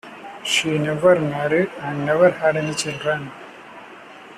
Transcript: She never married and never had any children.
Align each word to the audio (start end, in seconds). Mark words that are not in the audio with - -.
She 0.43 0.79
never 0.79 1.19
married 1.19 1.69
and 1.79 2.07
never 2.07 2.31
had 2.31 2.57
any 2.57 2.73
children. 2.73 3.31